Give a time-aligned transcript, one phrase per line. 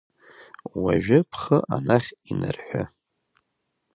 [0.81, 2.83] Уажәы бхы анахь инарҳәы…